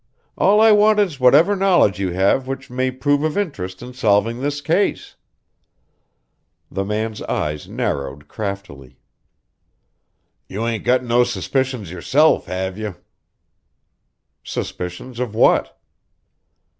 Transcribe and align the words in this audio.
All 0.35 0.59
I 0.59 0.71
want 0.71 0.97
is 0.97 1.19
whatever 1.19 1.55
knowledge 1.55 1.99
you 1.99 2.09
have 2.09 2.47
which 2.47 2.71
may 2.71 2.89
prove 2.89 3.21
of 3.23 3.37
interest 3.37 3.83
in 3.83 3.93
solving 3.93 4.41
this 4.41 4.59
case." 4.59 5.15
The 6.71 6.83
man's 6.83 7.21
eyes 7.21 7.69
narrowed 7.69 8.27
craftily. 8.27 8.97
"You 10.47 10.65
ain't 10.65 10.85
got 10.85 11.03
no 11.03 11.23
suspicions 11.23 11.91
yourself, 11.91 12.47
have 12.47 12.79
you?" 12.79 12.95
"Suspicions 14.43 15.19
of 15.19 15.35
what?" 15.35 15.79